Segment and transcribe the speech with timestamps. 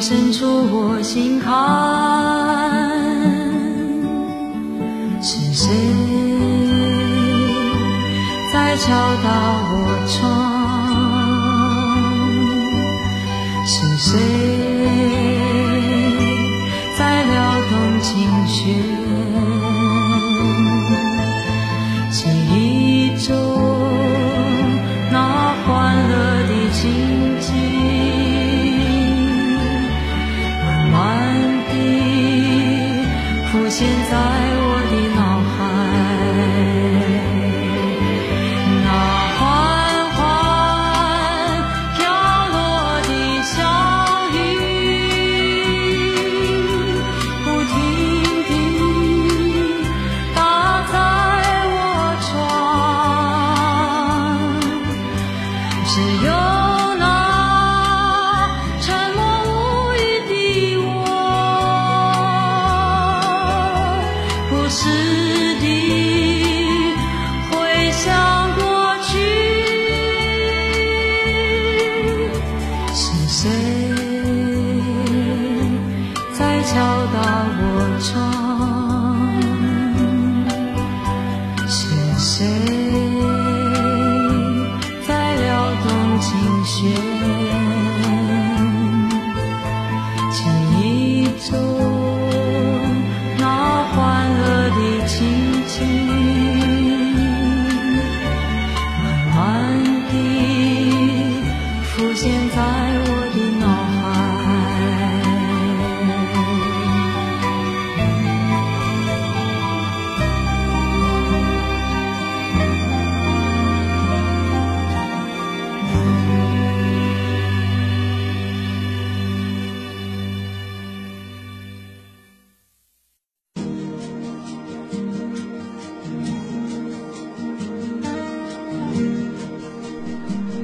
[0.00, 1.50] 伸出我心坎。
[5.22, 5.68] 是谁
[8.50, 8.88] 在敲
[9.22, 9.28] 打
[9.70, 9.74] 我
[10.08, 10.20] 窗？
[13.66, 14.49] 是谁
[73.70, 73.78] 谁
[76.32, 76.74] 在敲
[77.12, 77.18] 打
[77.58, 77.62] 我
[78.00, 78.10] 窗？
[81.68, 81.78] 是
[82.18, 82.28] 谁
[85.06, 85.48] 在撩
[85.82, 85.86] 动
[86.20, 86.28] 琴
[86.64, 86.78] 弦？
[90.32, 90.38] 记
[90.80, 90.82] 忆
[91.48, 91.50] 中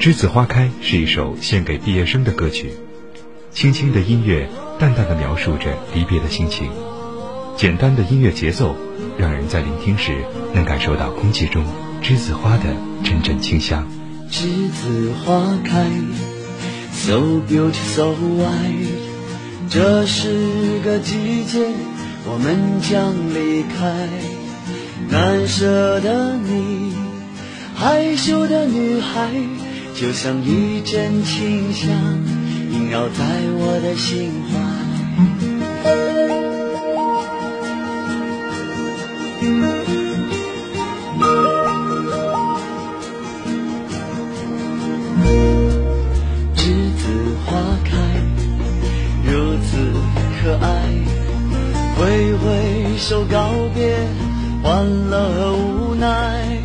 [0.00, 2.70] 栀子花开》是一首献给毕业生的歌曲，
[3.52, 6.70] 轻轻的音乐，淡淡的描述着离别的心情，
[7.54, 8.74] 简单的音乐节奏，
[9.18, 10.24] 让人在聆听时
[10.54, 11.62] 能感受到空气中
[12.02, 12.74] 栀子花的
[13.04, 13.86] 阵阵清香。
[14.30, 15.84] 栀子花开
[16.92, 18.88] ，so beautiful so white。
[19.68, 21.58] 这是个季节，
[22.24, 24.08] 我们将离开。
[25.10, 26.94] 难舍的你，
[27.74, 29.28] 害羞的女孩，
[30.00, 31.90] 就像一阵清香，
[32.72, 33.22] 萦绕在
[33.52, 34.58] 我的心怀。
[46.56, 46.64] 栀
[46.96, 47.02] 子
[47.44, 47.92] 花开，
[49.26, 49.76] 如此
[50.40, 50.66] 可爱。
[51.98, 53.98] 挥挥手告别，
[54.62, 56.58] 欢乐和无奈。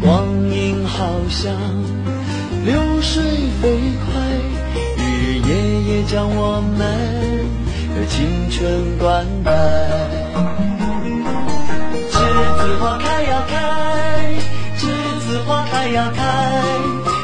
[0.00, 1.52] 光阴好像
[3.12, 3.22] 水
[3.60, 3.68] 飞
[4.06, 4.08] 快，
[4.96, 6.80] 日日夜夜将我们
[7.94, 9.52] 的青春灌溉。
[12.10, 12.16] 栀
[12.56, 13.52] 子花开呀开，
[14.78, 14.88] 栀
[15.20, 16.22] 子花开呀开，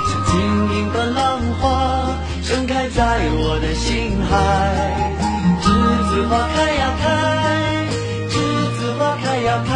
[0.05, 0.37] 像晶
[0.77, 2.13] 莹的浪花
[2.43, 4.37] 盛开在我的心海。
[5.63, 5.73] 栀
[6.11, 7.09] 子花开呀开，
[8.29, 8.37] 栀
[8.77, 9.73] 子花开呀开，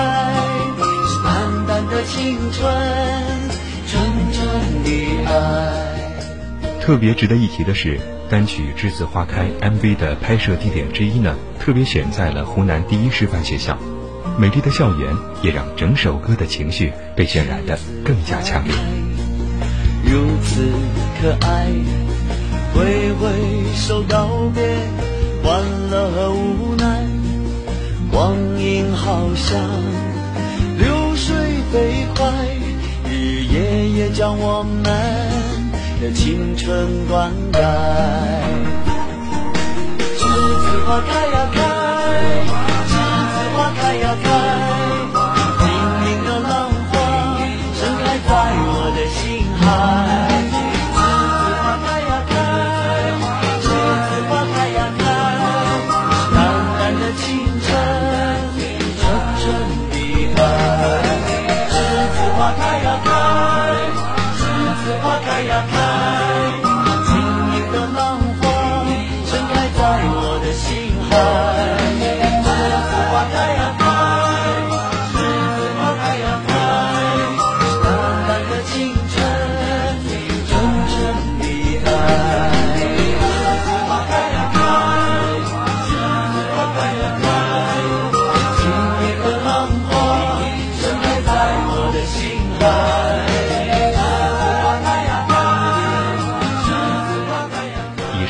[1.08, 1.30] 是淡
[1.66, 2.60] 淡的青春，
[3.88, 3.90] 纯
[4.30, 5.91] 纯的爱。
[6.82, 13.78] 特别值得一提的是，单曲《栀子花开》MV 的拍摄地点之一呢，特别选在了湖南第一师范学校。
[14.36, 18.74] 美丽的校园也让整首歌的情绪被渲染得更加强烈。
[20.04, 20.60] 如此
[21.20, 21.68] 可爱，
[22.74, 23.30] 挥挥
[23.76, 24.64] 手告别
[25.44, 27.06] 欢乐和无奈，
[28.10, 29.60] 光阴好像
[30.78, 31.36] 流水
[31.72, 32.28] 飞快，
[33.08, 34.82] 日日夜夜将我们
[36.02, 37.60] 的青春灌溉
[40.18, 41.62] 栀子花开呀开
[42.88, 42.92] 栀
[43.30, 44.26] 子花开呀开
[45.60, 45.64] 晶
[46.10, 46.50] 莹的浪
[46.90, 47.38] 花
[47.78, 48.30] 盛开在
[48.66, 49.62] 我的心海。
[50.90, 51.06] 栀
[51.38, 52.34] 子花开呀开
[53.62, 53.64] 栀
[54.08, 55.00] 子花开呀开
[56.10, 56.36] 是淡
[56.80, 57.22] 淡的青
[57.62, 57.70] 春
[58.98, 59.00] 纯
[59.38, 59.42] 纯
[59.92, 59.94] 的
[60.34, 60.34] 爱
[61.70, 61.72] 栀
[62.10, 63.08] 子花开呀开
[64.34, 64.42] 栀
[64.82, 65.81] 子花开呀开。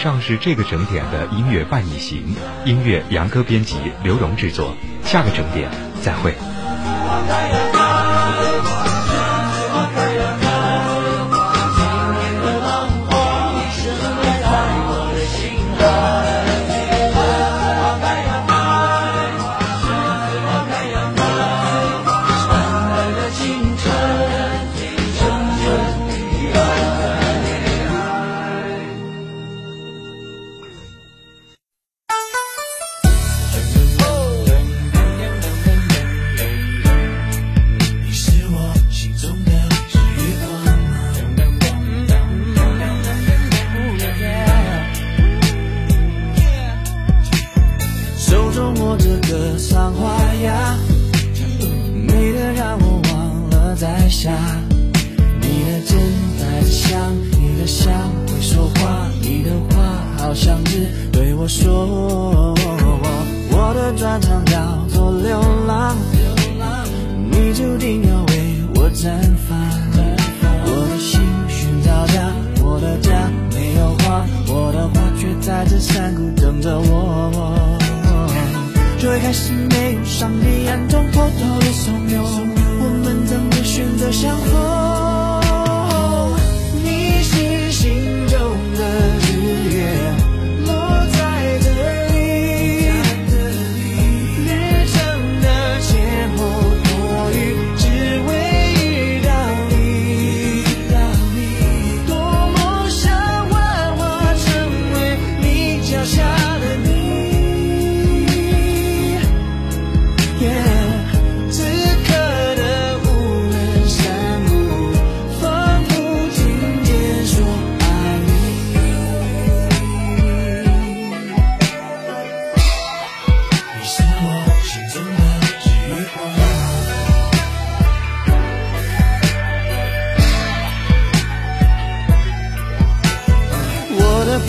[0.03, 2.35] 上是这个整点的音乐伴你行，
[2.65, 4.75] 音乐杨歌编辑，刘荣制作。
[5.05, 5.71] 下个整点
[6.03, 6.35] 再会。
[49.53, 50.79] 格桑花呀，
[52.09, 54.33] 美得让我忘了在下。
[55.43, 55.99] 你的真
[56.41, 57.93] 带着香，你的香
[58.27, 59.83] 会说话，你的话
[60.17, 62.55] 好像只对我说。
[63.51, 64.57] 我的专长叫
[64.89, 65.99] 做流浪，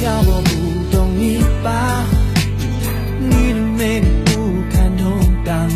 [0.04, 0.52] 要我不
[0.92, 2.04] 懂你吧？
[3.22, 4.32] 你的美丽不
[4.70, 5.06] 堪动
[5.46, 5.70] 荡，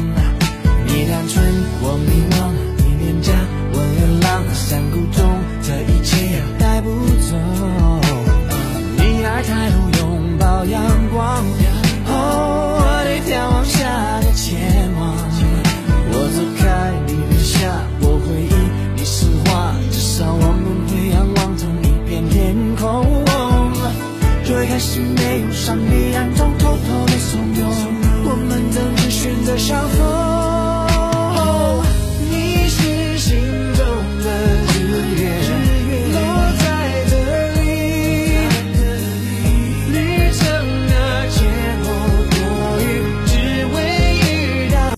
[0.86, 1.42] 你单纯
[1.82, 2.36] 我迷惘，
[2.78, 3.32] 你廉价
[3.72, 5.24] 我流浪，山谷中
[5.64, 6.90] 这一切带不
[7.30, 7.38] 走。
[8.98, 10.84] 你爱抬头拥抱阳
[11.14, 11.67] 光。